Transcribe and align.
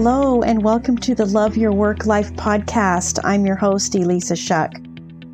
Hello, 0.00 0.42
and 0.42 0.62
welcome 0.62 0.96
to 0.98 1.12
the 1.12 1.26
Love 1.26 1.56
Your 1.56 1.72
Work 1.72 2.06
Life 2.06 2.32
podcast. 2.34 3.18
I'm 3.24 3.44
your 3.44 3.56
host, 3.56 3.96
Elisa 3.96 4.36
Shuck. 4.36 4.72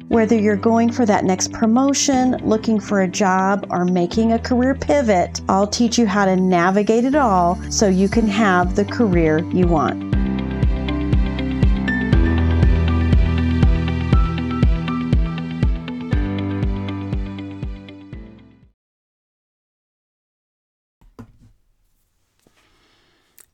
Whether 0.08 0.38
you're 0.38 0.56
going 0.56 0.90
for 0.90 1.04
that 1.04 1.26
next 1.26 1.52
promotion, 1.52 2.38
looking 2.38 2.80
for 2.80 3.02
a 3.02 3.06
job, 3.06 3.66
or 3.68 3.84
making 3.84 4.32
a 4.32 4.38
career 4.38 4.74
pivot, 4.74 5.42
I'll 5.50 5.66
teach 5.66 5.98
you 5.98 6.06
how 6.06 6.24
to 6.24 6.34
navigate 6.34 7.04
it 7.04 7.14
all 7.14 7.60
so 7.70 7.88
you 7.88 8.08
can 8.08 8.26
have 8.26 8.74
the 8.74 8.86
career 8.86 9.40
you 9.52 9.66
want. 9.66 10.03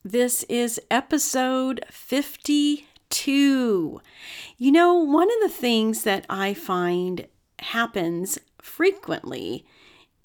This 0.05 0.45
is 0.45 0.81
episode 0.91 1.85
52. 1.91 4.01
You 4.57 4.73
know, 4.73 4.95
one 4.95 5.29
of 5.31 5.41
the 5.43 5.55
things 5.55 6.05
that 6.05 6.25
I 6.31 6.55
find 6.55 7.27
happens 7.59 8.39
frequently 8.63 9.67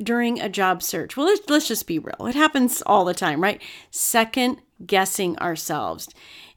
during 0.02 0.40
a 0.40 0.48
job 0.48 0.82
search, 0.82 1.18
well, 1.18 1.26
let's, 1.26 1.50
let's 1.50 1.68
just 1.68 1.88
be 1.88 2.00
real. 2.00 2.26
It 2.26 2.36
happens 2.36 2.82
all 2.84 3.04
the 3.04 3.14
time, 3.14 3.44
right? 3.44 3.62
Second 3.92 4.62
guessing 4.86 5.38
ourselves. 5.40 6.08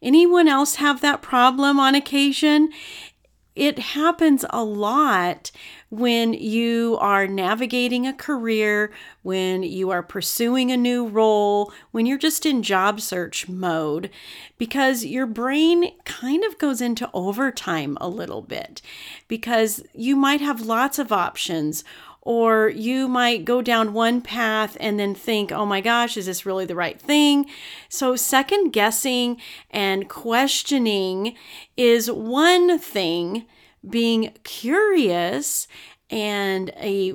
Anyone 0.00 0.46
else 0.46 0.77
have 0.77 1.00
that 1.00 1.20
problem 1.20 1.80
on 1.80 1.96
occasion? 1.96 2.69
It 3.58 3.80
happens 3.80 4.44
a 4.50 4.62
lot 4.62 5.50
when 5.90 6.32
you 6.32 6.96
are 7.00 7.26
navigating 7.26 8.06
a 8.06 8.12
career, 8.12 8.92
when 9.22 9.64
you 9.64 9.90
are 9.90 10.02
pursuing 10.04 10.70
a 10.70 10.76
new 10.76 11.08
role, 11.08 11.72
when 11.90 12.06
you're 12.06 12.18
just 12.18 12.46
in 12.46 12.62
job 12.62 13.00
search 13.00 13.48
mode, 13.48 14.10
because 14.58 15.05
your 15.05 15.27
brain 15.27 15.91
kind 16.05 16.44
of 16.44 16.56
goes 16.58 16.80
into 16.80 17.10
overtime 17.12 17.98
a 18.00 18.08
little 18.08 18.42
bit 18.42 18.80
because 19.27 19.83
you 19.92 20.14
might 20.14 20.40
have 20.40 20.61
lots 20.61 21.00
of 21.00 21.11
options 21.11 21.83
or 22.28 22.68
you 22.68 23.08
might 23.08 23.46
go 23.46 23.62
down 23.62 23.94
one 23.94 24.20
path 24.20 24.76
and 24.80 25.00
then 25.00 25.14
think, 25.14 25.50
oh 25.50 25.64
my 25.64 25.80
gosh, 25.80 26.14
is 26.14 26.26
this 26.26 26.44
really 26.44 26.66
the 26.66 26.74
right 26.74 27.00
thing? 27.00 27.46
So, 27.88 28.16
second 28.16 28.72
guessing 28.72 29.40
and 29.70 30.10
questioning 30.10 31.36
is 31.74 32.10
one 32.10 32.78
thing, 32.78 33.46
being 33.88 34.34
curious 34.44 35.68
and 36.10 36.68
a 36.76 37.14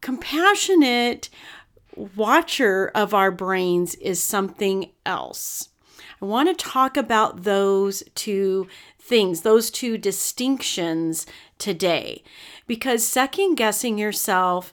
compassionate 0.00 1.28
watcher 2.14 2.92
of 2.94 3.12
our 3.12 3.32
brains 3.32 3.96
is 3.96 4.22
something 4.22 4.92
else. 5.04 5.70
I 6.22 6.26
want 6.26 6.48
to 6.48 6.64
talk 6.64 6.96
about 6.96 7.42
those 7.42 8.04
two 8.14 8.68
things, 9.00 9.40
those 9.40 9.68
two 9.68 9.98
distinctions 9.98 11.26
today 11.58 12.22
because 12.70 13.04
second 13.04 13.56
guessing 13.56 13.98
yourself 13.98 14.72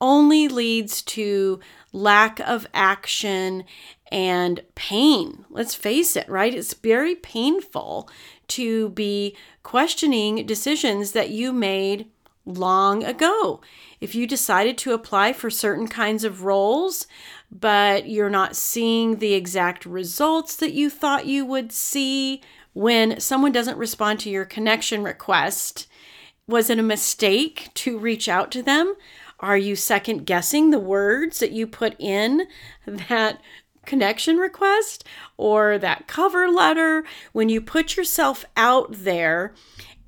only 0.00 0.48
leads 0.48 1.00
to 1.00 1.60
lack 1.92 2.40
of 2.40 2.66
action 2.74 3.62
and 4.10 4.64
pain. 4.74 5.44
Let's 5.48 5.72
face 5.72 6.16
it, 6.16 6.28
right? 6.28 6.52
It's 6.52 6.74
very 6.74 7.14
painful 7.14 8.10
to 8.48 8.88
be 8.88 9.36
questioning 9.62 10.44
decisions 10.44 11.12
that 11.12 11.30
you 11.30 11.52
made 11.52 12.10
long 12.44 13.04
ago. 13.04 13.60
If 14.00 14.16
you 14.16 14.26
decided 14.26 14.76
to 14.78 14.92
apply 14.92 15.32
for 15.32 15.48
certain 15.48 15.86
kinds 15.86 16.24
of 16.24 16.42
roles, 16.42 17.06
but 17.48 18.08
you're 18.08 18.28
not 18.28 18.56
seeing 18.56 19.18
the 19.18 19.34
exact 19.34 19.86
results 19.86 20.56
that 20.56 20.72
you 20.72 20.90
thought 20.90 21.26
you 21.26 21.46
would 21.46 21.70
see, 21.70 22.42
when 22.72 23.20
someone 23.20 23.52
doesn't 23.52 23.78
respond 23.78 24.18
to 24.18 24.30
your 24.30 24.44
connection 24.44 25.04
request, 25.04 25.86
was 26.48 26.70
it 26.70 26.78
a 26.78 26.82
mistake 26.82 27.70
to 27.74 27.98
reach 27.98 28.28
out 28.28 28.50
to 28.52 28.62
them? 28.62 28.94
Are 29.40 29.58
you 29.58 29.76
second 29.76 30.24
guessing 30.24 30.70
the 30.70 30.78
words 30.78 31.40
that 31.40 31.52
you 31.52 31.66
put 31.66 31.94
in 31.98 32.46
that 32.86 33.40
connection 33.84 34.36
request 34.36 35.04
or 35.36 35.76
that 35.78 36.06
cover 36.06 36.48
letter? 36.48 37.04
When 37.32 37.48
you 37.48 37.60
put 37.60 37.96
yourself 37.96 38.44
out 38.56 38.88
there 38.92 39.54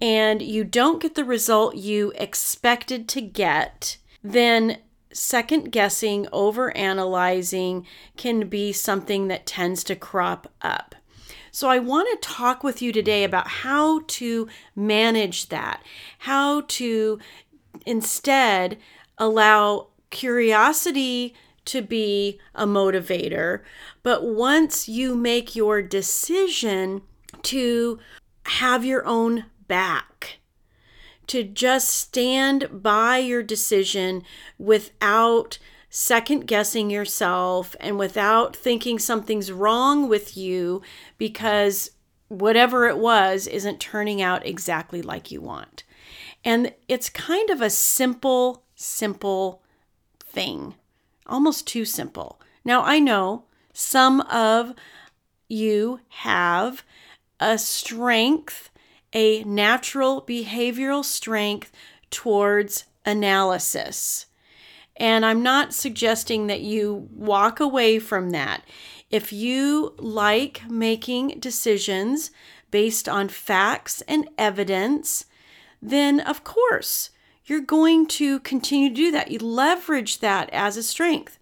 and 0.01 0.41
you 0.41 0.65
don't 0.65 1.03
get 1.03 1.17
the 1.17 1.25
result 1.25 1.75
you 1.75 2.13
expected 2.15 3.09
to 3.09 3.21
get, 3.21 3.99
then 4.23 4.79
second 5.13 5.73
guessing, 5.73 6.29
over 6.33 6.75
analyzing 6.77 7.85
can 8.17 8.49
be 8.49 8.73
something 8.73 9.27
that 9.29 9.47
tends 9.47 9.83
to 9.85 9.97
crop 9.97 10.53
up. 10.63 10.95
So, 11.51 11.69
I 11.69 11.79
want 11.79 12.09
to 12.11 12.29
talk 12.29 12.63
with 12.63 12.83
you 12.83 12.93
today 12.93 13.25
about 13.25 13.49
how 13.49 14.01
to 14.07 14.49
manage 14.75 15.49
that, 15.49 15.83
how 16.19 16.63
to 16.63 17.19
instead 17.87 18.79
allow 19.19 19.89
curiosity 20.11 21.35
to 21.67 21.83
be 21.83 22.41
a 22.55 22.67
motivator. 22.67 23.61
But 24.03 24.25
once 24.25 24.89
you 24.89 25.15
make 25.15 25.55
your 25.55 25.83
decision 25.83 27.03
to 27.43 27.99
have 28.47 28.85
your 28.85 29.07
own 29.07 29.45
back, 29.67 30.39
to 31.27 31.45
just 31.45 31.91
stand 31.91 32.83
by 32.83 33.19
your 33.19 33.43
decision 33.43 34.23
without 34.59 35.59
second 35.91 36.47
guessing 36.47 36.91
yourself 36.91 37.75
and 37.81 37.99
without 37.99 38.55
thinking 38.55 38.99
something's 38.99 39.51
wrong 39.51 40.09
with 40.09 40.37
you 40.37 40.83
because 41.17 41.91
whatever 42.29 42.87
it 42.87 42.99
was 42.99 43.47
isn't 43.47 43.81
turning 43.81 44.21
out 44.21 44.47
exactly 44.47 45.01
like 45.03 45.31
you 45.31 45.41
want. 45.41 45.85
And 46.45 46.75
it's 46.87 47.09
kind 47.09 47.51
of 47.51 47.61
a 47.61 47.71
simple, 47.71 48.65
simple 48.75 49.63
thing, 50.21 50.75
almost 51.27 51.67
too 51.67 51.85
simple. 51.85 52.41
Now, 52.65 52.83
I 52.83 52.99
know 52.99 53.45
some 53.73 54.21
of 54.23 54.75
you 55.49 56.01
have 56.09 56.85
a 57.41 57.57
strength, 57.57 58.71
a 59.13 59.43
natural 59.45 60.23
behavioral 60.23 61.05
strength 61.05 61.73
towards 62.11 62.85
analysis. 63.07 64.27
And 64.99 65.25
I'm 65.25 65.43
not 65.43 65.73
suggesting 65.73 66.49
that 66.49 66.61
you 66.61 67.09
walk 67.13 67.61
away 67.61 67.99
from 67.99 68.31
that. 68.31 68.63
If 69.11 69.33
you 69.33 69.95
like 69.97 70.69
making 70.69 71.39
decisions 71.39 72.31
based 72.71 73.09
on 73.09 73.29
facts 73.29 74.03
and 74.03 74.29
evidence, 74.37 75.25
then 75.81 76.21
of 76.21 76.45
course 76.45 77.11
you're 77.47 77.61
going 77.61 78.07
to 78.07 78.41
continue 78.41 78.91
to 78.91 78.95
do 78.95 79.11
that. 79.13 79.31
You 79.31 79.39
leverage 79.39 80.19
that 80.19 80.51
as 80.53 80.77
a 80.77 80.83
strength. 80.83 81.39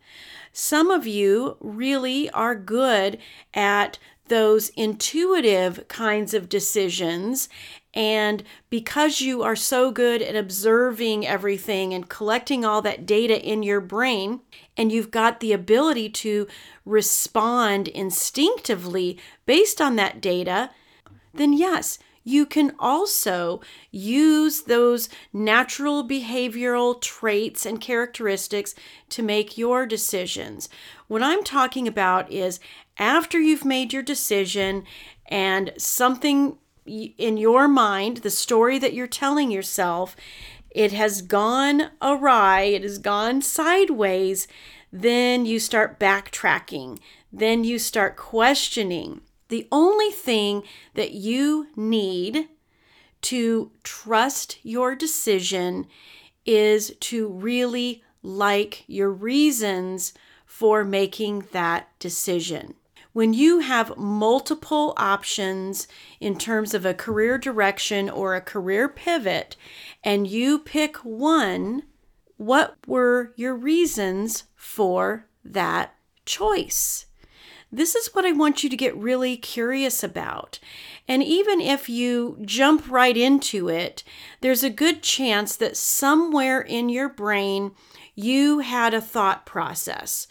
Some 0.53 0.91
of 0.91 1.07
you 1.07 1.57
really 1.61 2.31
are 2.31 2.55
good 2.55 3.19
at 3.53 3.99
those 4.29 4.69
intuitive 4.71 5.87
kinds 5.89 6.35
of 6.35 6.49
decisions 6.49 7.49
and 7.97 8.45
because 8.69 9.23
you 9.23 9.43
are 9.43 9.57
so 9.57 9.91
good 9.91 10.21
at 10.21 10.37
observing 10.37 11.27
everything 11.27 11.95
and 11.95 12.11
collecting 12.11 12.63
all 12.63 12.83
that 12.83 13.07
data 13.07 13.43
in 13.43 13.63
your 13.63 13.81
brain, 13.81 14.41
and 14.77 14.93
you've 14.93 15.11
got 15.11 15.41
the 15.41 15.53
ability 15.53 16.11
to 16.11 16.47
respond 16.85 17.89
instinctively 17.89 19.19
based 19.47 19.81
on 19.81 19.97
that 19.97 20.21
data, 20.21 20.71
then 21.33 21.55
yes, 21.55 21.99
you 22.23 22.45
can 22.45 22.75
also 22.79 23.63
use 23.91 24.63
those 24.63 25.09
natural 25.33 26.07
behavioral 26.07 27.01
traits 27.01 27.65
and 27.65 27.81
characteristics 27.81 28.75
to 29.09 29.23
make 29.23 29.57
your 29.57 29.87
decisions. 29.87 30.69
What 31.09 31.23
I'm 31.23 31.43
talking 31.43 31.89
about 31.89 32.31
is 32.31 32.61
after 32.99 33.41
you've 33.41 33.65
made 33.65 33.95
your 33.95 34.03
decision 34.03 34.85
and 35.29 35.73
something 35.79 36.59
in 36.87 37.37
your 37.37 37.69
mind, 37.69 38.19
the 38.19 38.31
story 38.31 38.79
that 38.79 38.95
you're 38.95 39.07
telling 39.07 39.51
yourself, 39.51 40.17
it 40.71 40.93
has 40.93 41.23
gone 41.23 41.91
awry, 42.03 42.63
it 42.63 42.83
has 42.83 42.99
gone 42.99 43.43
sideways, 43.43 44.47
then 44.93 45.45
you 45.47 45.59
start 45.59 45.99
backtracking. 45.99 46.99
Then 47.33 47.65
you 47.65 47.79
start 47.79 48.17
questioning. 48.17 49.21
The 49.49 49.69
only 49.71 50.11
thing 50.11 50.63
that 50.95 51.13
you 51.13 51.69
need 51.77 52.49
to 53.23 53.73
trust 53.83 54.59
your 54.63 54.95
decision 54.95 55.87
is 56.45 56.95
to 57.01 57.29
really 57.29 58.03
like 58.23 58.85
your 58.87 59.11
reasons 59.11 60.15
for 60.47 60.85
making 60.85 61.47
that 61.53 61.89
decision 61.99 62.75
when 63.17 63.33
you 63.33 63.61
have 63.61 63.97
multiple 63.97 64.93
options 64.99 65.89
in 66.21 66.37
terms 66.37 66.75
of 66.75 66.85
a 66.85 66.93
career 66.93 67.39
direction 67.39 68.11
or 68.11 68.35
a 68.35 68.43
career 68.43 68.91
pivot, 68.91 69.57
and 70.05 70.27
you 70.27 70.59
pick 70.59 70.99
one, 70.99 71.83
what 72.37 72.77
were 72.87 73.33
your 73.35 73.57
reasons 73.57 74.45
for 74.55 75.25
that 75.43 75.95
choice? 76.27 77.07
This 77.73 77.95
is 77.95 78.15
what 78.15 78.27
I 78.27 78.33
want 78.33 78.63
you 78.63 78.69
to 78.69 78.77
get 78.77 78.95
really 78.95 79.39
curious 79.39 80.05
about. 80.05 80.59
And 81.09 81.23
even 81.23 81.59
if 81.63 81.89
you 81.89 82.37
jump 82.45 82.91
right 82.91 83.17
into 83.17 83.71
it, 83.71 84.05
there's 84.43 84.63
a 84.63 84.69
good 84.69 85.03
chance 85.03 85.57
that 85.57 85.79
somewhere 85.79 86.61
in 86.61 86.91
your 86.91 87.09
brain 87.09 87.71
you 88.15 88.59
had 88.59 88.93
a 88.93 89.01
thought 89.01 89.47
process. 89.47 90.29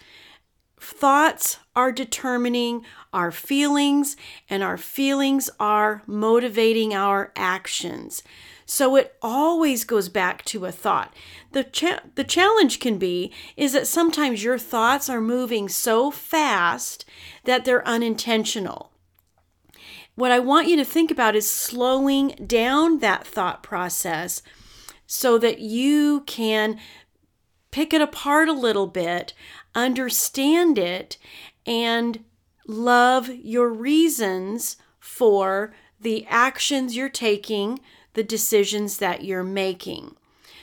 Thoughts 0.86 1.58
are 1.76 1.92
determining 1.92 2.86
our 3.12 3.32
feelings, 3.32 4.16
and 4.48 4.62
our 4.62 4.78
feelings 4.78 5.50
are 5.60 6.04
motivating 6.06 6.94
our 6.94 7.34
actions. 7.36 8.22
So 8.68 8.96
it 8.96 9.16
always 9.20 9.84
goes 9.84 10.10
back 10.10 10.46
to 10.46 10.66
a 10.66 10.72
thought. 10.72 11.12
The, 11.54 11.64
cha- 11.64 12.02
the 12.14 12.24
challenge 12.24 12.80
can 12.80 13.00
be 13.00 13.34
is 13.58 13.74
that 13.74 13.88
sometimes 13.88 14.44
your 14.44 14.60
thoughts 14.60 15.10
are 15.10 15.20
moving 15.20 15.70
so 15.70 16.12
fast 16.12 17.04
that 17.46 17.66
they're 17.66 17.88
unintentional. 17.88 18.92
What 20.14 20.32
I 20.32 20.38
want 20.38 20.68
you 20.68 20.78
to 20.78 20.86
think 20.86 21.10
about 21.10 21.36
is 21.36 21.50
slowing 21.50 22.36
down 22.46 23.00
that 23.00 23.26
thought 23.26 23.64
process 23.64 24.44
so 25.08 25.40
that 25.40 25.58
you 25.58 26.22
can 26.28 26.80
pick 27.72 27.92
it 27.92 28.02
apart 28.02 28.48
a 28.48 28.54
little 28.54 28.88
bit, 28.88 29.34
understand 29.76 30.78
it, 30.78 31.18
and 31.66 32.24
love 32.68 33.30
your 33.30 33.70
reasons 33.70 34.78
for 35.00 35.74
the 36.00 36.26
actions 36.28 36.96
you're 36.96 37.10
taking, 37.10 37.80
the 38.14 38.24
decisions 38.24 38.98
that 38.98 39.24
you're 39.24 39.44
making. 39.44 40.16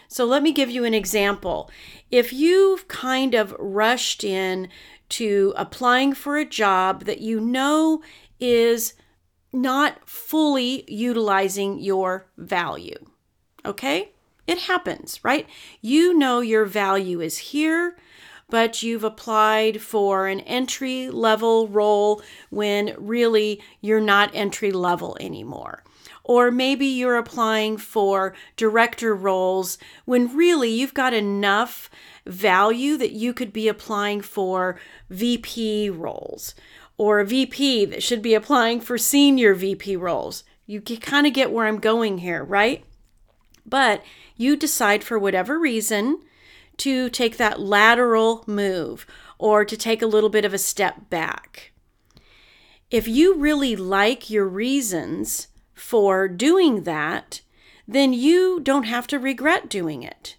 So 0.09 0.25
let 0.25 0.43
me 0.43 0.53
give 0.53 0.71
you 0.71 0.85
an 0.85 0.95
example. 0.95 1.71
If 2.11 2.33
you've 2.33 2.89
kind 2.89 3.35
of 3.35 3.57
rushed 3.59 4.25
in 4.25 4.69
to 5.11 5.55
applying 5.57 6.13
for 6.13 6.37
a 6.37 6.45
job 6.45 7.05
that 7.05 7.21
you 7.21 7.41
know 7.41 8.03
is 8.41 8.95
not 9.53 10.09
fully 10.09 10.85
utilizing 10.87 11.79
your 11.79 12.27
value, 12.37 12.97
okay? 13.65 14.13
It 14.47 14.59
happens, 14.59 15.21
right? 15.23 15.49
You 15.81 16.15
know 16.15 16.41
your 16.41 16.65
value 16.65 17.21
is 17.21 17.39
here, 17.39 17.97
but 18.53 18.83
you've 18.83 19.03
applied 19.03 19.81
for 19.81 20.27
an 20.27 20.41
entry 20.41 21.09
level 21.09 21.69
role 21.69 22.21
when 22.51 22.95
really 22.99 23.59
you're 23.81 23.99
not 23.99 24.31
entry 24.35 24.71
level 24.71 25.17
anymore. 25.21 25.83
Or 26.23 26.51
maybe 26.51 26.85
you're 26.85 27.17
applying 27.17 27.79
for 27.79 28.35
director 28.59 29.15
roles 29.15 29.79
when 30.05 30.37
really 30.37 30.69
you've 30.69 30.93
got 30.93 31.15
enough 31.15 31.89
value 32.27 32.99
that 32.99 33.13
you 33.13 33.33
could 33.33 33.55
be 33.55 33.69
applying 33.69 34.21
for 34.21 34.79
VP 35.09 35.89
roles 35.89 36.55
or 36.99 37.21
a 37.21 37.25
VP 37.25 37.87
that 37.87 38.03
should 38.03 38.21
be 38.21 38.35
applying 38.35 38.83
for 38.83 38.99
senior 38.99 39.55
VP 39.55 39.97
roles. 39.97 40.45
You 40.67 40.83
kind 40.83 41.27
of 41.27 41.33
get 41.33 41.53
where 41.53 41.67
I'm 41.67 41.81
going 41.81 42.19
here, 42.19 42.45
right? 42.45 42.85
But 43.65 44.05
you 44.37 44.57
decide 44.57 45.03
for 45.03 45.19
whatever 45.19 45.59
reason 45.59 46.21
to 46.79 47.09
take 47.11 47.37
that 47.37 47.61
lateral 47.61 48.45
move 48.47 49.07
or 49.39 49.65
to 49.65 49.77
take 49.77 50.03
a 50.03 50.07
little 50.07 50.31
bit 50.31 50.45
of 50.45 50.55
a 50.55 50.59
step 50.59 51.11
back. 51.11 51.73
If 52.91 53.09
you 53.09 53.35
really 53.35 53.75
like 53.75 54.31
your 54.31 54.47
reasons 54.47 55.49
for 55.75 56.29
doing 56.29 56.83
that, 56.83 57.41
then 57.89 58.13
you 58.13 58.61
don't 58.61 58.85
have 58.85 59.07
to 59.09 59.19
regret 59.19 59.69
doing 59.69 60.03
it. 60.03 60.37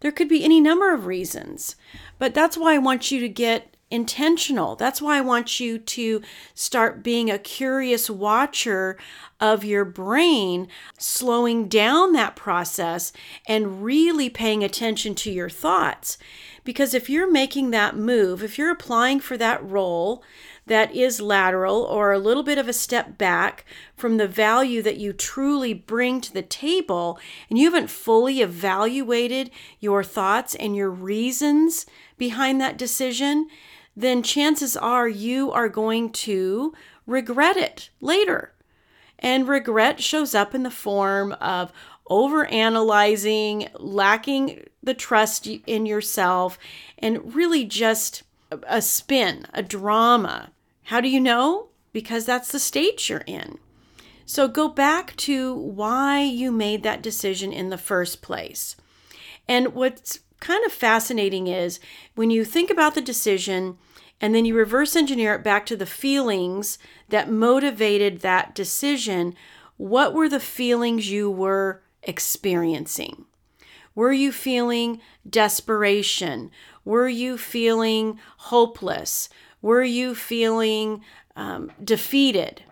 There 0.00 0.12
could 0.12 0.28
be 0.28 0.44
any 0.44 0.60
number 0.60 0.92
of 0.92 1.06
reasons, 1.06 1.76
but 2.18 2.34
that's 2.34 2.56
why 2.56 2.74
I 2.74 2.78
want 2.78 3.10
you 3.10 3.20
to 3.20 3.28
get 3.28 3.76
intentional. 3.90 4.76
That's 4.76 5.02
why 5.02 5.18
I 5.18 5.22
want 5.22 5.60
you 5.60 5.78
to 5.78 6.22
start 6.54 7.02
being 7.02 7.30
a 7.30 7.38
curious 7.38 8.08
watcher 8.08 8.96
of 9.40 9.64
your 9.64 9.84
brain, 9.84 10.68
slowing 10.98 11.68
down 11.68 12.12
that 12.12 12.36
process 12.36 13.12
and 13.46 13.82
really 13.82 14.30
paying 14.30 14.62
attention 14.62 15.14
to 15.16 15.30
your 15.30 15.50
thoughts. 15.50 16.18
Because 16.62 16.94
if 16.94 17.08
you're 17.08 17.30
making 17.30 17.70
that 17.70 17.96
move, 17.96 18.42
if 18.42 18.58
you're 18.58 18.70
applying 18.70 19.18
for 19.18 19.36
that 19.38 19.64
role 19.64 20.22
that 20.66 20.94
is 20.94 21.20
lateral 21.20 21.82
or 21.82 22.12
a 22.12 22.18
little 22.18 22.42
bit 22.44 22.58
of 22.58 22.68
a 22.68 22.72
step 22.72 23.18
back 23.18 23.64
from 23.96 24.18
the 24.18 24.28
value 24.28 24.82
that 24.82 24.98
you 24.98 25.12
truly 25.12 25.74
bring 25.74 26.20
to 26.20 26.32
the 26.32 26.42
table, 26.42 27.18
and 27.48 27.58
you 27.58 27.64
haven't 27.64 27.90
fully 27.90 28.40
evaluated 28.40 29.50
your 29.80 30.04
thoughts 30.04 30.54
and 30.54 30.76
your 30.76 30.90
reasons 30.90 31.86
behind 32.18 32.60
that 32.60 32.78
decision, 32.78 33.48
then 33.96 34.22
chances 34.22 34.76
are 34.76 35.08
you 35.08 35.50
are 35.52 35.68
going 35.68 36.10
to 36.10 36.72
regret 37.06 37.56
it 37.56 37.90
later. 38.00 38.52
And 39.18 39.48
regret 39.48 40.00
shows 40.02 40.34
up 40.34 40.54
in 40.54 40.62
the 40.62 40.70
form 40.70 41.32
of 41.32 41.72
overanalyzing, 42.08 43.68
lacking 43.74 44.66
the 44.82 44.94
trust 44.94 45.46
in 45.46 45.86
yourself, 45.86 46.58
and 46.98 47.34
really 47.34 47.64
just 47.64 48.22
a 48.66 48.80
spin, 48.80 49.46
a 49.54 49.62
drama. 49.62 50.50
How 50.84 51.00
do 51.00 51.08
you 51.08 51.20
know? 51.20 51.68
Because 51.92 52.24
that's 52.24 52.50
the 52.50 52.58
state 52.58 53.08
you're 53.08 53.24
in. 53.26 53.58
So 54.24 54.48
go 54.48 54.68
back 54.68 55.16
to 55.16 55.54
why 55.54 56.22
you 56.22 56.52
made 56.52 56.82
that 56.82 57.02
decision 57.02 57.52
in 57.52 57.70
the 57.70 57.78
first 57.78 58.22
place. 58.22 58.76
And 59.48 59.74
what's 59.74 60.20
kind 60.40 60.64
of 60.64 60.72
fascinating 60.72 61.46
is 61.46 61.78
when 62.14 62.30
you 62.30 62.44
think 62.44 62.70
about 62.70 62.94
the 62.94 63.00
decision 63.00 63.78
and 64.20 64.34
then 64.34 64.44
you 64.44 64.54
reverse 64.54 64.96
engineer 64.96 65.34
it 65.34 65.44
back 65.44 65.64
to 65.66 65.76
the 65.76 65.86
feelings 65.86 66.78
that 67.08 67.30
motivated 67.30 68.20
that 68.20 68.54
decision, 68.54 69.34
what 69.76 70.12
were 70.12 70.28
the 70.28 70.40
feelings 70.40 71.10
you 71.10 71.30
were 71.30 71.82
experiencing? 72.02 73.24
Were 73.94 74.12
you 74.12 74.30
feeling 74.32 75.00
desperation? 75.28 76.50
Were 76.84 77.08
you 77.08 77.38
feeling 77.38 78.18
hopeless? 78.36 79.28
Were 79.62 79.82
you 79.82 80.14
feeling 80.14 81.02
um, 81.36 81.72
defeated? 81.82 82.62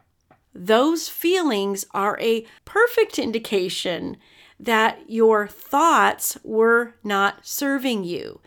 Those 0.55 1.09
feelings 1.09 1.85
are 1.93 2.19
a 2.21 2.47
perfect 2.64 3.19
indication 3.19 4.17
that 4.61 4.99
your 5.09 5.47
thoughts 5.47 6.39
were 6.43 6.95
not 7.05 7.47
serving 7.47 8.05
you, 8.05 8.41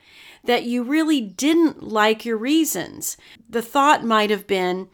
that 0.43 0.63
you 0.63 0.83
really 0.83 1.21
didn't 1.21 1.83
like 1.83 2.25
your 2.25 2.37
reasons. 2.37 3.17
The 3.49 3.61
thought 3.61 4.03
might 4.03 4.29
have 4.29 4.47
been, 4.47 4.89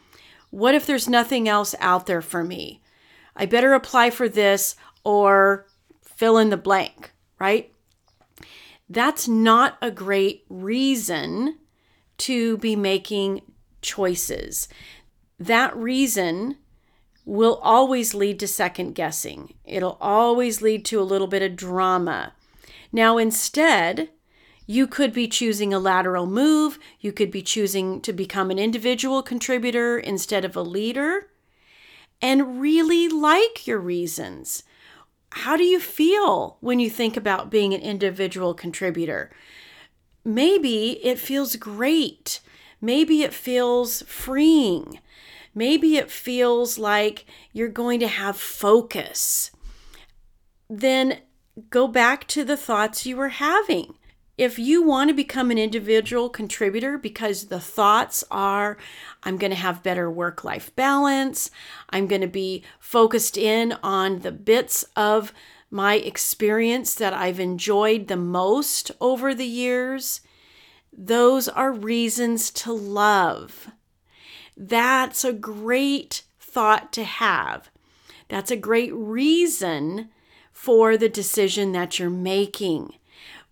What 0.50 0.76
if 0.76 0.86
there's 0.86 1.10
nothing 1.10 1.48
else 1.48 1.76
out 1.80 2.06
there 2.06 2.22
for 2.22 2.44
me? 2.44 2.82
I 3.36 3.46
better 3.46 3.74
apply 3.74 4.10
for 4.10 4.30
this 4.30 4.76
or 5.04 5.68
fill 6.02 6.38
in 6.38 6.50
the 6.50 6.58
blank, 6.58 7.12
right? 7.40 7.72
That's 8.90 9.28
not 9.28 9.78
a 9.82 9.92
great 9.92 10.46
reason 10.50 11.58
to 12.20 12.58
be 12.58 12.76
making 12.76 13.42
choices. 13.82 14.68
That 15.40 15.76
reason 15.76 16.58
will 17.28 17.60
always 17.62 18.16
lead 18.16 18.40
to 18.40 18.48
second 18.48 18.94
guessing. 18.94 19.54
It'll 19.66 19.98
always 20.00 20.62
lead 20.62 20.86
to 20.86 21.02
a 21.02 21.04
little 21.04 21.28
bit 21.28 21.42
of 21.42 21.58
drama. 21.58 22.32
Now, 22.90 23.18
instead, 23.18 24.10
you 24.66 24.88
could 24.88 25.12
be 25.12 25.28
choosing 25.28 25.74
a 25.74 25.80
lateral 25.80 26.26
move. 26.26 26.80
You 27.02 27.12
could 27.12 27.30
be 27.30 27.42
choosing 27.42 28.00
to 28.02 28.14
become 28.14 28.50
an 28.50 28.58
individual 28.58 29.22
contributor 29.22 30.00
instead 30.00 30.46
of 30.46 30.56
a 30.56 30.62
leader 30.62 31.28
and 32.22 32.62
really 32.62 33.10
like 33.10 33.68
your 33.68 33.80
reasons. 33.80 34.64
How 35.32 35.58
do 35.58 35.66
you 35.66 35.82
feel 35.82 36.56
when 36.62 36.80
you 36.80 36.90
think 36.90 37.18
about 37.18 37.52
being 37.52 37.74
an 37.74 37.82
individual 37.82 38.54
contributor? 38.54 39.32
Maybe 40.24 41.06
it 41.06 41.20
feels 41.20 41.58
great. 41.58 42.40
Maybe 42.80 43.22
it 43.24 43.34
feels 43.34 44.04
freeing. 44.04 45.02
Maybe 45.58 45.98
it 45.98 46.12
feels 46.12 46.78
like 46.78 47.26
you're 47.52 47.68
going 47.68 48.00
to 48.02 48.08
have 48.08 48.38
focus. 48.38 49.50
Then 50.70 51.22
go 51.72 51.88
back 51.88 52.28
to 52.28 52.44
the 52.44 52.56
thoughts 52.56 53.08
you 53.08 53.18
were 53.18 53.30
having. 53.30 53.96
If 54.38 54.60
you 54.60 54.84
want 54.84 55.08
to 55.08 55.16
become 55.16 55.50
an 55.50 55.58
individual 55.58 56.30
contributor 56.30 57.00
because 57.00 57.46
the 57.46 57.60
thoughts 57.60 58.24
are, 58.30 58.78
I'm 59.24 59.38
going 59.38 59.50
to 59.50 59.58
have 59.58 59.82
better 59.82 60.12
work 60.12 60.44
life 60.44 60.76
balance, 60.76 61.50
I'm 61.90 62.06
going 62.06 62.22
to 62.22 62.28
be 62.28 62.64
focused 62.80 63.36
in 63.36 63.74
on 63.82 64.20
the 64.20 64.32
bits 64.32 64.86
of 64.96 65.34
my 65.72 65.96
experience 65.96 66.94
that 66.94 67.16
I've 67.16 67.40
enjoyed 67.40 68.10
the 68.10 68.16
most 68.16 68.92
over 69.02 69.34
the 69.34 69.48
years, 69.48 70.22
those 70.96 71.48
are 71.48 71.72
reasons 71.72 72.52
to 72.52 72.72
love. 72.74 73.72
That's 74.58 75.24
a 75.24 75.32
great 75.34 76.24
thought 76.40 76.92
to 76.94 77.04
have. 77.04 77.70
That's 78.28 78.50
a 78.52 78.58
great 78.58 78.92
reason 78.94 80.10
for 80.52 80.98
the 80.98 81.08
decision 81.08 81.72
that 81.74 82.00
you're 82.00 82.10
making. 82.10 82.96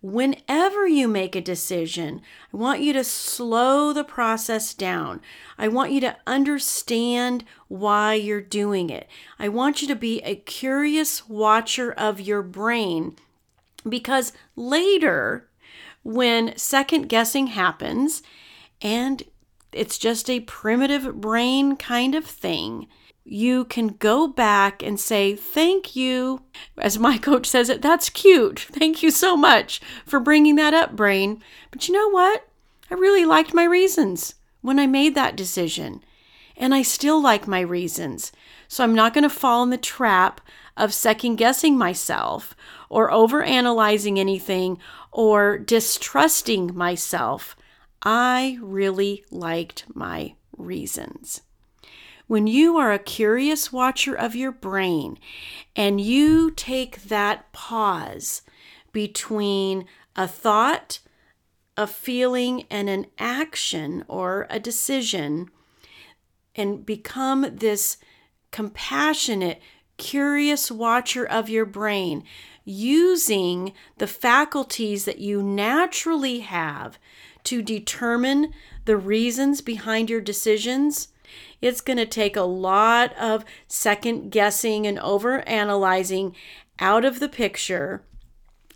whenever 0.02 0.86
you 0.86 1.08
make 1.08 1.34
a 1.34 1.40
decision, 1.40 2.20
I 2.52 2.56
want 2.56 2.80
you 2.80 2.92
to 2.92 3.02
slow 3.02 3.92
the 3.92 4.04
process 4.04 4.74
down. 4.74 5.20
I 5.58 5.68
want 5.68 5.90
you 5.90 6.00
to 6.02 6.16
understand 6.26 7.44
why 7.68 8.14
you're 8.14 8.40
doing 8.40 8.90
it. 8.90 9.08
I 9.38 9.48
want 9.48 9.82
you 9.82 9.88
to 9.88 9.96
be 9.96 10.20
a 10.22 10.36
curious 10.36 11.28
watcher 11.28 11.92
of 11.92 12.20
your 12.20 12.42
brain 12.42 13.16
because 13.88 14.32
later, 14.54 15.48
when 16.02 16.56
second 16.56 17.08
guessing 17.08 17.48
happens 17.48 18.22
and 18.80 19.24
it's 19.76 19.98
just 19.98 20.28
a 20.30 20.40
primitive 20.40 21.20
brain 21.20 21.76
kind 21.76 22.14
of 22.14 22.24
thing, 22.24 22.88
you 23.24 23.64
can 23.64 23.88
go 23.88 24.28
back 24.28 24.82
and 24.82 24.98
say, 24.98 25.34
Thank 25.34 25.96
you. 25.96 26.42
As 26.78 26.98
my 26.98 27.18
coach 27.28 27.46
says 27.46 27.68
it, 27.68 27.82
that's 27.82 28.08
cute. 28.08 28.60
Thank 28.60 29.02
you 29.02 29.10
so 29.10 29.36
much 29.36 29.80
for 30.04 30.20
bringing 30.20 30.56
that 30.56 30.74
up, 30.74 30.94
brain. 30.94 31.42
But 31.70 31.88
you 31.88 31.94
know 31.94 32.08
what? 32.10 32.48
I 32.90 32.94
really 32.94 33.24
liked 33.24 33.52
my 33.52 33.64
reasons 33.64 34.34
when 34.60 34.78
I 34.78 34.86
made 34.86 35.14
that 35.14 35.36
decision. 35.36 36.02
And 36.56 36.74
I 36.74 36.82
still 36.82 37.20
like 37.20 37.46
my 37.46 37.60
reasons. 37.60 38.32
So 38.68 38.82
I'm 38.82 38.94
not 38.94 39.12
going 39.12 39.24
to 39.24 39.30
fall 39.30 39.62
in 39.62 39.70
the 39.70 39.76
trap 39.76 40.40
of 40.76 40.94
second 40.94 41.36
guessing 41.36 41.76
myself 41.76 42.54
or 42.88 43.10
over 43.10 43.42
analyzing 43.42 44.18
anything 44.18 44.78
or 45.10 45.58
distrusting 45.58 46.74
myself. 46.74 47.56
I 48.02 48.58
really 48.60 49.24
liked 49.30 49.84
my 49.94 50.34
reasons. 50.56 51.42
When 52.26 52.46
you 52.46 52.76
are 52.76 52.92
a 52.92 52.98
curious 52.98 53.72
watcher 53.72 54.14
of 54.14 54.34
your 54.34 54.50
brain 54.50 55.18
and 55.76 56.00
you 56.00 56.50
take 56.50 57.04
that 57.04 57.52
pause 57.52 58.42
between 58.92 59.86
a 60.16 60.26
thought, 60.26 60.98
a 61.76 61.86
feeling, 61.86 62.64
and 62.70 62.88
an 62.88 63.06
action 63.18 64.04
or 64.08 64.46
a 64.50 64.58
decision, 64.58 65.50
and 66.56 66.84
become 66.84 67.46
this 67.52 67.98
compassionate, 68.50 69.60
curious 69.98 70.70
watcher 70.70 71.24
of 71.24 71.48
your 71.48 71.66
brain, 71.66 72.24
using 72.64 73.72
the 73.98 74.06
faculties 74.06 75.04
that 75.04 75.18
you 75.18 75.42
naturally 75.42 76.40
have 76.40 76.98
to 77.46 77.62
determine 77.62 78.52
the 78.84 78.96
reasons 78.96 79.60
behind 79.60 80.08
your 80.10 80.20
decisions 80.20 81.08
it's 81.60 81.80
going 81.80 81.96
to 81.96 82.06
take 82.06 82.36
a 82.36 82.42
lot 82.42 83.16
of 83.16 83.44
second 83.66 84.30
guessing 84.30 84.86
and 84.86 84.98
over 84.98 85.40
analyzing 85.48 86.34
out 86.78 87.04
of 87.04 87.20
the 87.20 87.28
picture. 87.28 88.02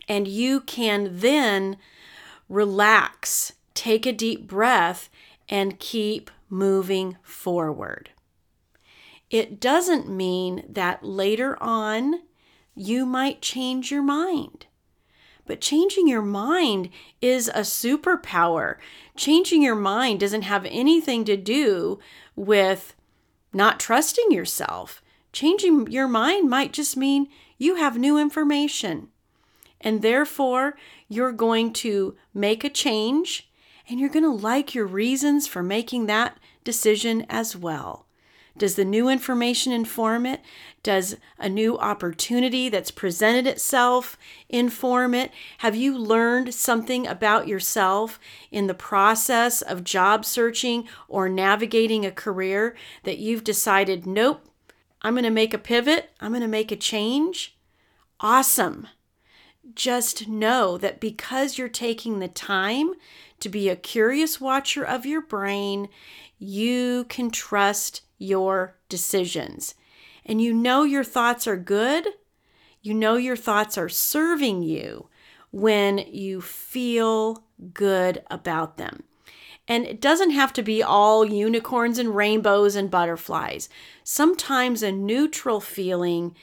And 0.09 0.27
you 0.27 0.61
can 0.61 1.11
then 1.13 1.77
relax, 2.49 3.53
take 3.75 4.07
a 4.07 4.13
deep 4.13 4.49
breath, 4.49 5.09
and 5.49 5.79
keep 5.79 6.31
moving 6.49 7.17
forward. 7.23 8.11
It 9.31 9.61
doesn't 9.61 10.09
mean 10.09 10.65
that 10.69 11.05
later 11.05 11.57
on 11.63 12.23
you 12.75 13.07
might 13.07 13.43
change 13.43 13.91
your 13.91 14.03
mind. 14.03 14.67
But 15.51 15.61
changing 15.61 16.07
your 16.07 16.23
mind 16.23 16.91
is 17.21 17.49
a 17.49 17.63
superpower. 17.63 18.77
Changing 19.17 19.63
your 19.63 19.75
mind 19.75 20.21
doesn't 20.21 20.43
have 20.43 20.65
anything 20.67 21.25
to 21.25 21.37
do 21.37 21.99
with 22.37 22.95
not 23.53 23.81
trusting 23.81 24.31
yourself. 24.31 25.03
Changing 25.33 25.91
your 25.91 26.07
mind 26.07 26.49
might 26.49 26.73
just 26.73 26.97
mean 26.97 27.27
you 27.59 27.75
have 27.75 27.99
new 27.99 28.17
information. 28.17 29.09
And 29.81 30.03
therefore, 30.03 30.77
you're 31.09 31.33
going 31.33 31.73
to 31.73 32.15
make 32.33 32.63
a 32.63 32.71
change 32.71 33.51
and 33.89 33.99
you're 33.99 34.09
going 34.09 34.23
to 34.23 34.31
like 34.31 34.73
your 34.73 34.87
reasons 34.87 35.49
for 35.49 35.65
making 35.65 36.07
that 36.07 36.39
decision 36.63 37.27
as 37.29 37.57
well. 37.57 38.07
Does 38.57 38.75
the 38.75 38.85
new 38.85 39.09
information 39.09 39.73
inform 39.73 40.27
it? 40.27 40.41
Does 40.83 41.17
a 41.39 41.49
new 41.49 41.79
opportunity 41.79 42.69
that's 42.69 42.91
presented 42.91 43.47
itself 43.47 44.17
inform 44.49 45.15
it? 45.15 45.31
Have 45.59 45.77
you 45.77 45.97
learned 45.97 46.55
something 46.55 47.07
about 47.07 47.49
yourself 47.49 48.19
in 48.51 48.67
the 48.67 48.75
process 48.75 49.63
of 49.63 49.85
job 49.85 50.25
searching 50.25 50.89
or 51.09 51.29
navigating 51.29 52.05
a 52.05 52.11
career 52.11 52.77
that 53.05 53.19
you've 53.19 53.45
decided, 53.45 54.07
nope, 54.07 54.45
I'm 55.03 55.15
going 55.15 55.25
to 55.25 55.31
make 55.31 55.55
a 55.55 55.59
pivot, 55.59 56.11
I'm 56.21 56.33
going 56.33 56.43
to 56.43 56.49
make 56.49 56.73
a 56.73 56.77
change? 56.77 57.57
Awesome. 58.21 58.87
Just 59.75 60.29
know 60.29 60.77
that 60.79 61.01
because 61.01 61.57
you're 61.57 61.69
taking 61.69 62.19
the 62.19 62.29
time 62.29 62.93
to 63.41 63.49
be 63.49 63.69
a 63.69 63.77
curious 63.77 64.41
watcher 64.41 64.85
of 64.85 65.07
your 65.07 65.21
brain, 65.21 65.89
you 66.39 67.05
can 67.09 67.31
trust 67.31 68.03
your 68.19 68.77
decisions. 68.89 69.75
And 70.25 70.41
you 70.41 70.53
know 70.53 70.85
your 70.85 71.05
thoughts 71.05 71.47
are 71.47 71.57
good, 71.57 72.07
you 72.83 72.95
know 72.95 73.17
your 73.17 73.37
thoughts 73.37 73.77
are 73.77 73.89
serving 73.89 74.63
you 74.63 75.09
when 75.51 75.99
you 75.99 76.41
feel 76.41 77.45
good 77.75 78.23
about 78.31 78.77
them. 78.77 79.03
And 79.69 79.87
it 79.87 80.01
doesn't 80.01 80.31
have 80.31 80.53
to 80.55 80.63
be 80.63 80.83
all 80.83 81.25
unicorns 81.25 81.99
and 81.99 82.15
rainbows 82.15 82.75
and 82.75 82.91
butterflies. 82.91 83.69
Sometimes 84.03 84.83
a 84.83 84.91
neutral 84.91 85.61
feeling 85.61 86.35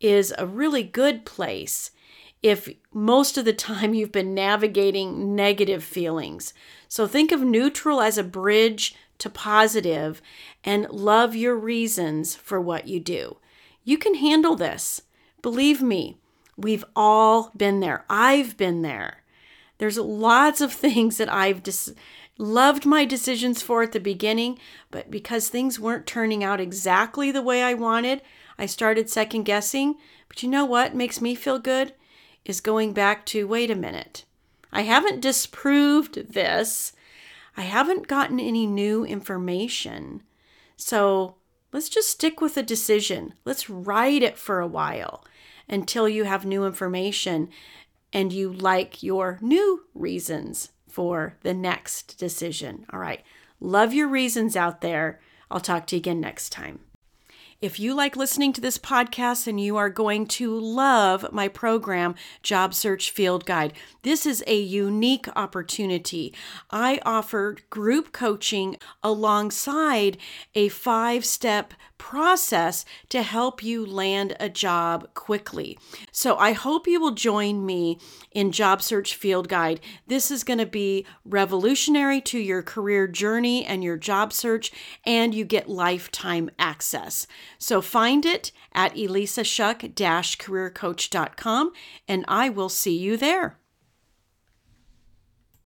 is 0.00 0.32
a 0.36 0.46
really 0.46 0.82
good 0.82 1.24
place 1.24 1.90
if 2.46 2.68
most 2.92 3.36
of 3.36 3.44
the 3.44 3.52
time 3.52 3.92
you've 3.92 4.12
been 4.12 4.34
navigating 4.34 5.34
negative 5.34 5.82
feelings. 5.82 6.54
So 6.88 7.06
think 7.06 7.32
of 7.32 7.40
neutral 7.40 8.00
as 8.00 8.16
a 8.16 8.24
bridge 8.24 8.94
to 9.18 9.28
positive 9.28 10.22
and 10.62 10.88
love 10.90 11.34
your 11.34 11.56
reasons 11.56 12.36
for 12.36 12.60
what 12.60 12.86
you 12.86 13.00
do. 13.00 13.38
You 13.84 13.98
can 13.98 14.14
handle 14.14 14.54
this. 14.54 15.02
Believe 15.42 15.82
me, 15.82 16.18
we've 16.56 16.84
all 16.94 17.50
been 17.56 17.80
there. 17.80 18.04
I've 18.08 18.56
been 18.56 18.82
there. 18.82 19.22
There's 19.78 19.98
lots 19.98 20.60
of 20.60 20.72
things 20.72 21.16
that 21.16 21.32
I've 21.32 21.64
dis- 21.64 21.94
loved 22.38 22.86
my 22.86 23.04
decisions 23.04 23.60
for 23.60 23.82
at 23.82 23.90
the 23.90 24.00
beginning, 24.00 24.58
but 24.92 25.10
because 25.10 25.48
things 25.48 25.80
weren't 25.80 26.06
turning 26.06 26.44
out 26.44 26.60
exactly 26.60 27.32
the 27.32 27.42
way 27.42 27.62
I 27.62 27.74
wanted, 27.74 28.22
I 28.56 28.66
started 28.66 29.10
second 29.10 29.44
guessing. 29.44 29.96
But 30.28 30.42
you 30.42 30.48
know 30.48 30.64
what 30.64 30.94
makes 30.94 31.20
me 31.20 31.34
feel 31.34 31.58
good? 31.58 31.92
Is 32.46 32.60
going 32.60 32.92
back 32.92 33.26
to 33.26 33.48
wait 33.48 33.72
a 33.72 33.74
minute. 33.74 34.24
I 34.72 34.82
haven't 34.82 35.20
disproved 35.20 36.32
this. 36.32 36.92
I 37.56 37.62
haven't 37.62 38.06
gotten 38.06 38.38
any 38.38 38.66
new 38.66 39.04
information. 39.04 40.22
So 40.76 41.34
let's 41.72 41.88
just 41.88 42.08
stick 42.08 42.40
with 42.40 42.54
the 42.54 42.62
decision. 42.62 43.34
Let's 43.44 43.68
ride 43.68 44.22
it 44.22 44.38
for 44.38 44.60
a 44.60 44.66
while 44.66 45.24
until 45.68 46.08
you 46.08 46.22
have 46.22 46.46
new 46.46 46.64
information 46.64 47.48
and 48.12 48.32
you 48.32 48.52
like 48.52 49.02
your 49.02 49.38
new 49.42 49.86
reasons 49.92 50.70
for 50.88 51.36
the 51.42 51.52
next 51.52 52.16
decision. 52.16 52.86
All 52.92 53.00
right. 53.00 53.24
Love 53.58 53.92
your 53.92 54.06
reasons 54.06 54.54
out 54.54 54.82
there. 54.82 55.18
I'll 55.50 55.58
talk 55.58 55.88
to 55.88 55.96
you 55.96 56.00
again 56.00 56.20
next 56.20 56.50
time. 56.50 56.78
If 57.62 57.80
you 57.80 57.94
like 57.94 58.16
listening 58.16 58.52
to 58.52 58.60
this 58.60 58.76
podcast 58.76 59.46
and 59.46 59.58
you 59.58 59.78
are 59.78 59.88
going 59.88 60.26
to 60.26 60.60
love 60.60 61.32
my 61.32 61.48
program, 61.48 62.14
Job 62.42 62.74
Search 62.74 63.10
Field 63.10 63.46
Guide, 63.46 63.72
this 64.02 64.26
is 64.26 64.44
a 64.46 64.60
unique 64.60 65.26
opportunity. 65.34 66.34
I 66.70 67.00
offer 67.06 67.56
group 67.70 68.12
coaching 68.12 68.76
alongside 69.02 70.18
a 70.54 70.68
five 70.68 71.24
step 71.24 71.72
process 71.98 72.84
to 73.08 73.22
help 73.22 73.62
you 73.62 73.84
land 73.84 74.36
a 74.38 74.48
job 74.50 75.14
quickly. 75.14 75.78
So 76.12 76.36
I 76.36 76.52
hope 76.52 76.86
you 76.86 77.00
will 77.00 77.12
join 77.12 77.64
me 77.64 77.98
in 78.32 78.52
Job 78.52 78.82
Search 78.82 79.14
Field 79.14 79.48
Guide. 79.48 79.80
This 80.06 80.30
is 80.30 80.44
going 80.44 80.58
to 80.58 80.66
be 80.66 81.06
revolutionary 81.24 82.20
to 82.22 82.38
your 82.38 82.62
career 82.62 83.06
journey 83.06 83.64
and 83.64 83.82
your 83.82 83.96
job 83.96 84.32
search, 84.34 84.72
and 85.04 85.34
you 85.34 85.44
get 85.44 85.70
lifetime 85.70 86.50
access. 86.58 87.26
So 87.58 87.80
find 87.80 88.26
it 88.26 88.52
at 88.72 88.94
elisashuck-careercoach.com, 88.94 91.72
and 92.08 92.24
I 92.28 92.48
will 92.48 92.68
see 92.68 92.96
you 92.96 93.16
there. 93.16 93.58